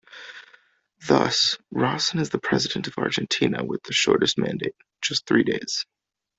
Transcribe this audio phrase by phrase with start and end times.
[1.07, 5.85] Thus, Rawson is the president of Argentina with the shortest mandate, just three days.